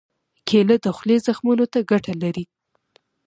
[0.47, 2.45] کېله د خولې زخمونو ته ګټه لري.